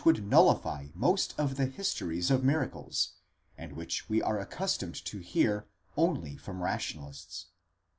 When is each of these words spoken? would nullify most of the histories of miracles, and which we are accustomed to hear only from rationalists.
would 0.03 0.27
nullify 0.27 0.87
most 0.95 1.35
of 1.39 1.57
the 1.57 1.67
histories 1.67 2.31
of 2.31 2.43
miracles, 2.43 3.09
and 3.55 3.73
which 3.73 4.09
we 4.09 4.19
are 4.19 4.39
accustomed 4.39 4.95
to 4.95 5.19
hear 5.19 5.67
only 5.95 6.35
from 6.35 6.63
rationalists. 6.63 7.49